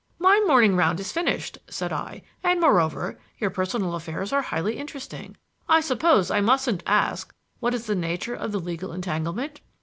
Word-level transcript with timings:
"My 0.17 0.43
morning 0.47 0.75
round 0.75 0.99
is 0.99 1.11
finished," 1.11 1.59
said 1.69 1.93
I, 1.93 2.23
"and, 2.43 2.59
moreover, 2.59 3.19
your 3.37 3.51
personal 3.51 3.93
affairs 3.93 4.33
are 4.33 4.41
highly 4.41 4.79
interesting. 4.79 5.37
I 5.69 5.79
suppose 5.79 6.31
I 6.31 6.41
mustn't 6.41 6.81
ask 6.87 7.31
what 7.59 7.75
is 7.75 7.85
the 7.85 7.93
nature 7.93 8.33
of 8.33 8.51
the 8.51 8.59
legal 8.59 8.93
entanglement?" 8.93 9.61